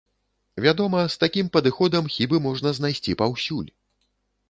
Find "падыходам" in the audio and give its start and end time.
1.59-2.11